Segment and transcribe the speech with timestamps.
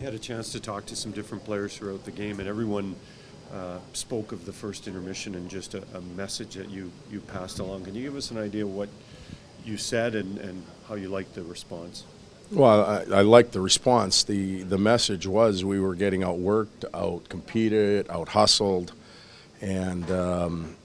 [0.00, 2.96] had a chance to talk to some different players throughout the game, and everyone
[3.52, 7.58] uh, spoke of the first intermission and just a, a, message that you, you passed
[7.58, 7.84] along.
[7.84, 8.88] Can you give us an idea what
[9.64, 12.04] you said and, and how you liked the response?
[12.50, 14.24] Well, I, I liked the response.
[14.24, 18.92] The, the message was we were getting outworked, out competed, out hustled,
[19.60, 20.76] and, um,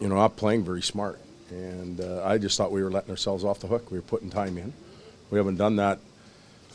[0.00, 1.20] you know, not playing very smart.
[1.50, 3.90] And uh, I just thought we were letting ourselves off the hook.
[3.90, 4.72] We were putting time in.
[5.30, 6.00] We haven't done that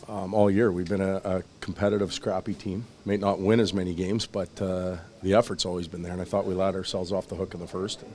[0.09, 0.71] um, all year.
[0.71, 2.85] We've been a, a, competitive, scrappy team.
[3.05, 6.11] May not win as many games, but uh, the effort's always been there.
[6.11, 8.13] And I thought we let ourselves off the hook in the first, and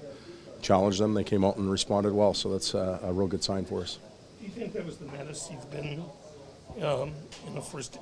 [0.61, 1.15] challenged them.
[1.15, 3.99] They came out and responded well, so that's a, a real good sign for us.
[4.41, 6.05] Do you think that was the menace you've been
[6.83, 7.13] um,
[7.47, 7.99] in the first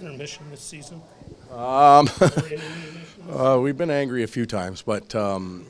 [0.00, 1.02] intermission this season?
[1.50, 2.08] Um,
[3.30, 5.66] uh, we've been angry a few times, but um,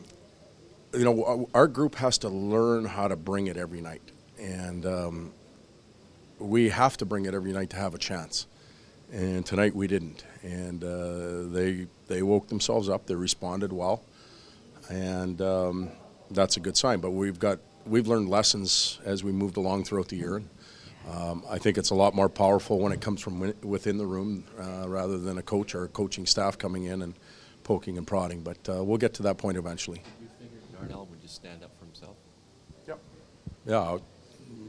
[0.95, 4.03] you know our group has to learn how to bring it every night,
[4.39, 5.33] and um,
[6.39, 8.47] we have to bring it every night to have a chance.
[9.13, 10.25] And tonight we didn't.
[10.43, 13.07] And uh, they they woke themselves up.
[13.07, 14.03] They responded well,
[14.91, 15.91] and um,
[16.31, 17.01] that's a good sign.
[17.01, 20.43] But we've got we've learned lessons as we moved along throughout the year.
[21.11, 24.45] Um, I think it's a lot more powerful when it comes from within the room
[24.59, 27.15] uh, rather than a coach or a coaching staff coming in and
[27.63, 28.41] poking and prodding.
[28.41, 30.03] But uh, we'll get to that point eventually.
[30.21, 32.17] You figured Darnell would just stand up for himself?
[32.89, 32.99] Yep.
[33.67, 33.99] Yeah,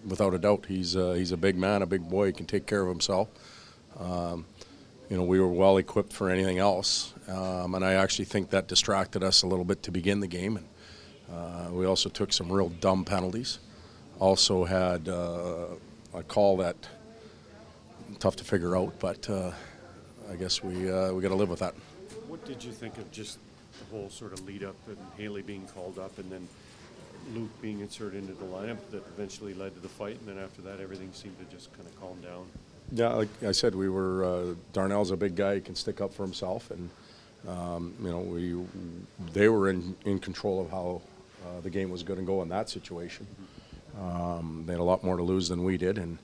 [0.05, 0.65] without a doubt.
[0.67, 2.27] He's uh, he's a big man, a big boy.
[2.27, 3.29] He can take care of himself.
[3.99, 4.45] Um,
[5.09, 8.67] you know, we were well equipped for anything else, um, and I actually think that
[8.67, 10.57] distracted us a little bit to begin the game.
[10.57, 10.67] And
[11.31, 13.59] uh, we also took some real dumb penalties.
[14.19, 15.67] Also had uh,
[16.13, 16.75] a call that
[18.19, 19.51] tough to figure out, but uh,
[20.31, 21.75] I guess we uh, we got to live with that.
[22.27, 23.39] What did you think of just
[23.79, 26.47] the whole sort of lead up and Haley being called up, and then
[27.33, 30.61] Luke being inserted into the lineup that eventually led to the fight, and then after
[30.63, 32.45] that, everything seemed to just kind of calm down.
[32.91, 36.13] Yeah, like I said, we were uh, Darnell's a big guy; he can stick up
[36.13, 36.89] for himself, and
[37.47, 38.55] um, you know we
[39.33, 41.01] they were in in control of how
[41.45, 43.25] uh, the game was going to go in that situation.
[43.99, 46.17] Um, they had a lot more to lose than we did, and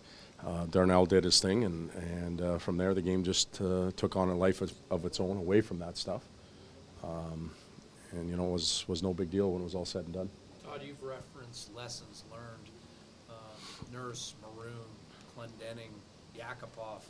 [0.46, 4.16] uh, Darnell did his thing, and and uh, from there the game just uh, took
[4.16, 6.22] on a life of, of, its own away from that stuff.
[7.04, 7.52] Um,
[8.12, 10.30] and you know was was no big deal when it was all said and done.
[10.72, 12.70] Todd, you've referenced lessons learned.
[13.30, 13.34] Uh,
[13.92, 14.74] Nurse, Maroon,
[15.36, 15.92] Clendening,
[16.38, 17.02] Yakupov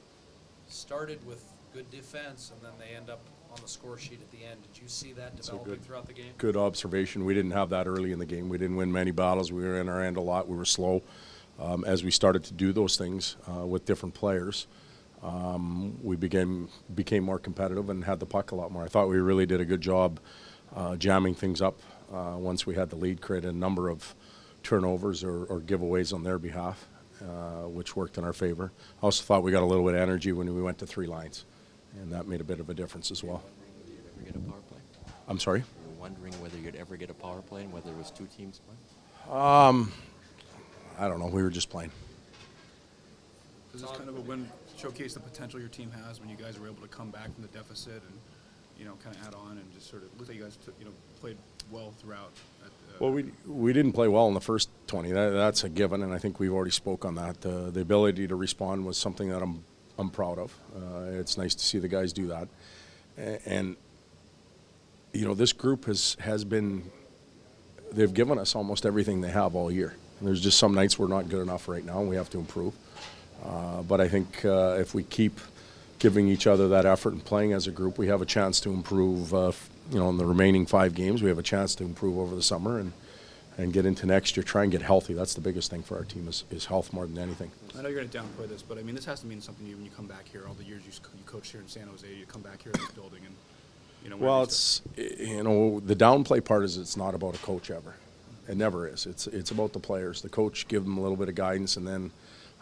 [0.68, 3.20] started with good defense, and then they end up
[3.52, 4.60] on the score sheet at the end.
[4.74, 6.32] Did you see that developing good, throughout the game?
[6.38, 7.24] Good observation.
[7.24, 8.50] We didn't have that early in the game.
[8.50, 9.52] We didn't win many battles.
[9.52, 10.48] We were in our end a lot.
[10.48, 11.04] We were slow.
[11.60, 14.66] Um, as we started to do those things uh, with different players,
[15.22, 18.84] um, we became became more competitive and had the puck a lot more.
[18.84, 20.20] I thought we really did a good job
[20.76, 21.78] uh, jamming things up
[22.14, 24.16] uh, once we had the lead, created a number of
[24.64, 26.88] turnovers or, or giveaways on their behalf,
[27.22, 28.72] uh, which worked in our favor.
[29.02, 31.08] I also thought we got a little bit of energy when we went to three
[31.08, 31.46] lines,
[32.02, 33.44] and that made a bit of a difference as well.
[35.28, 35.60] I'm sorry?
[35.60, 38.28] You were wondering whether you'd ever get a power play and whether it was two
[38.38, 39.40] teams playing?
[39.42, 39.94] Um,
[41.00, 41.28] I don't know.
[41.28, 41.92] We were just playing.
[43.72, 46.60] Does this kind of a win showcase the potential your team has when you guys
[46.60, 48.20] were able to come back from the deficit and,
[48.78, 50.86] you know, kind of add on and just sort of look like you guys, you
[50.86, 51.38] know, played
[51.72, 52.32] well throughout.
[52.64, 55.12] At, uh, well, we we didn't play well in the first 20.
[55.12, 57.46] That, that's a given, and I think we've already spoke on that.
[57.46, 59.64] Uh, the ability to respond was something that I'm
[59.98, 60.56] I'm proud of.
[60.76, 62.48] Uh, it's nice to see the guys do that,
[63.46, 63.76] and
[65.14, 66.84] you know this group has has been
[67.92, 69.96] they've given us almost everything they have all year.
[70.20, 72.38] And there's just some nights we're not good enough right now, and we have to
[72.38, 72.74] improve.
[73.44, 75.40] Uh, but I think uh, if we keep
[76.02, 78.72] giving each other that effort and playing as a group, we have a chance to
[78.72, 79.52] improve uh,
[79.92, 82.44] you know, in the remaining five games, we have a chance to improve over the
[82.44, 82.92] summer and
[83.58, 84.44] and get into next year.
[84.44, 85.14] Try and get healthy.
[85.14, 87.52] That's the biggest thing for our team is, is health more than anything.
[87.78, 89.66] I know you're going to downplay this, but I mean, this has to mean something
[89.66, 90.44] to you when you come back here.
[90.48, 92.80] All the years you, you coached here in San Jose, you come back here in
[92.80, 93.36] this building, and
[94.04, 94.18] you know.
[94.18, 97.94] Well, it's you know the downplay part is it's not about a coach ever.
[98.48, 99.06] It never is.
[99.06, 100.22] It's it's about the players.
[100.22, 102.12] The coach give them a little bit of guidance, and then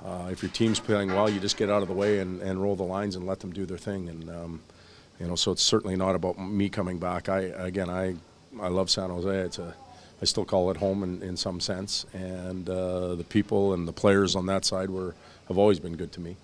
[0.05, 2.61] uh, if your team's playing well, you just get out of the way and, and
[2.61, 4.07] roll the lines and let them do their thing.
[4.09, 4.61] And um,
[5.19, 7.27] you know, so it's certainly not about me coming back.
[7.29, 8.15] I again, I
[8.59, 9.29] I love San Jose.
[9.29, 9.75] It's a
[10.21, 13.93] I still call it home in, in some sense, and uh, the people and the
[13.93, 15.15] players on that side were
[15.47, 16.35] have always been good to me,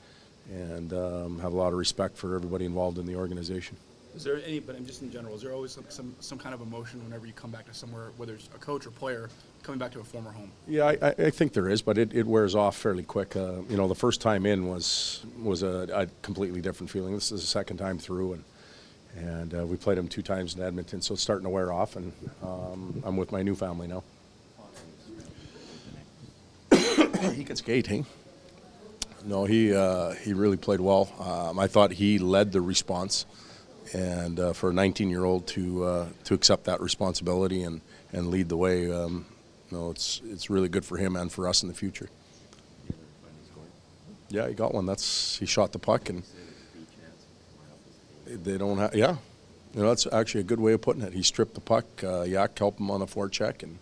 [0.49, 3.77] and um, have a lot of respect for everybody involved in the organization.
[4.15, 6.55] Is there any, but I'm just in general, is there always some, some, some kind
[6.55, 9.29] of emotion whenever you come back to somewhere, whether it's a coach or player,
[9.61, 10.51] coming back to a former home?
[10.67, 13.35] Yeah, I, I think there is, but it, it wears off fairly quick.
[13.35, 17.13] Uh, you know, the first time in was was a, a, completely different feeling.
[17.13, 18.43] This is the second time through, and
[19.17, 21.97] and uh, we played them two times in Edmonton, so it's starting to wear off,
[21.97, 24.03] and um, I'm with my new family now.
[27.33, 28.05] he can skate, hey?
[29.25, 31.09] No, he uh, he really played well.
[31.19, 33.25] Um, I thought he led the response,
[33.93, 38.57] and uh, for a 19-year-old to uh, to accept that responsibility and, and lead the
[38.57, 39.25] way, um,
[39.71, 42.09] no, it's it's really good for him and for us in the future.
[44.29, 44.85] Yeah, he got one.
[44.85, 46.23] That's he shot the puck, and
[48.25, 48.95] they don't have.
[48.95, 49.17] Yeah,
[49.73, 51.13] you know that's actually a good way of putting it.
[51.13, 51.85] He stripped the puck.
[52.03, 53.77] Uh, Yak helped him on a forecheck, and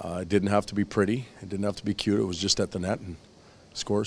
[0.00, 1.26] uh, it didn't have to be pretty.
[1.40, 2.20] It didn't have to be cute.
[2.20, 3.16] It was just at the net and
[3.72, 4.02] scores.